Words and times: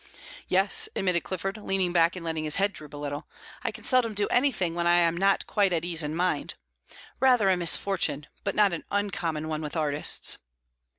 "Yes," 0.47 0.89
admitted 0.95 1.21
Clifford, 1.23 1.57
leaning 1.57 1.93
back 1.93 2.15
and 2.15 2.25
letting 2.25 2.43
his 2.43 2.55
head 2.55 2.73
droop 2.73 2.95
a 2.95 2.97
little; 2.97 3.27
"I 3.63 3.69
can 3.69 3.83
seldom 3.83 4.15
do 4.15 4.25
anything 4.29 4.73
when 4.73 4.87
I 4.87 4.95
am 4.95 5.15
not 5.15 5.45
quite 5.45 5.71
at 5.71 5.85
ease 5.85 6.01
in 6.01 6.15
mind. 6.15 6.55
Rather 7.19 7.49
a 7.51 7.55
misfortune, 7.55 8.25
but 8.43 8.55
not 8.55 8.73
an 8.73 8.83
uncommon 8.89 9.47
one 9.47 9.61
with 9.61 9.77
artists." 9.77 10.39